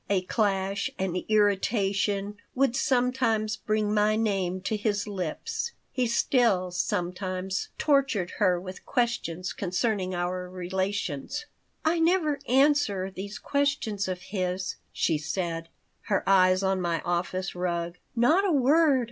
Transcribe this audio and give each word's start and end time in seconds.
A 0.09 0.23
clash, 0.23 0.89
an 0.97 1.15
irritation, 1.29 2.37
would 2.55 2.75
sometimes 2.75 3.55
bring 3.55 3.93
my 3.93 4.15
name 4.15 4.59
to 4.61 4.75
his 4.75 5.05
lips. 5.07 5.73
He 5.91 6.07
still, 6.07 6.71
sometimes, 6.71 7.69
tortured 7.77 8.31
her 8.39 8.59
with 8.59 8.83
questions 8.83 9.53
concerning 9.53 10.15
our 10.15 10.49
relations 10.49 11.45
"I 11.85 11.99
never 11.99 12.39
answer 12.47 13.11
these 13.11 13.37
questions 13.37 14.07
of 14.07 14.21
his," 14.23 14.77
she 14.91 15.19
said, 15.19 15.69
her 16.07 16.27
eyes 16.27 16.63
on 16.63 16.81
my 16.81 17.01
office 17.01 17.53
rug. 17.53 17.99
"Not 18.15 18.43
a 18.43 18.51
word. 18.51 18.99